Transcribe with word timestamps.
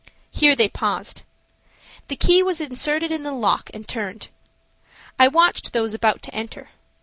Here 0.31 0.55
they 0.55 0.67
paused. 0.67 1.21
The 2.07 2.15
key 2.15 2.41
was 2.41 2.59
inserted 2.59 3.11
in 3.11 3.21
the 3.21 3.31
lock 3.31 3.69
and 3.71 3.87
turned. 3.87 4.29
I 5.19 5.27
watched 5.27 5.73
those 5.73 5.93
about 5.93 6.23
to 6.23 6.33
enter. 6.33 6.69